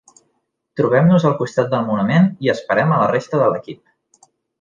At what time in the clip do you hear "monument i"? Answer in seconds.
1.89-2.53